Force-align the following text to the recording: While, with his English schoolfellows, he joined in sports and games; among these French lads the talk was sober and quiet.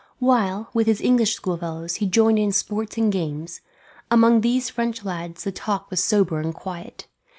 While, 0.17 0.71
with 0.73 0.87
his 0.87 0.99
English 0.99 1.35
schoolfellows, 1.35 1.97
he 1.97 2.07
joined 2.07 2.39
in 2.39 2.51
sports 2.53 2.97
and 2.97 3.11
games; 3.11 3.61
among 4.09 4.41
these 4.41 4.67
French 4.67 5.05
lads 5.05 5.43
the 5.43 5.51
talk 5.51 5.91
was 5.91 6.03
sober 6.03 6.39
and 6.39 6.55
quiet. 6.55 7.05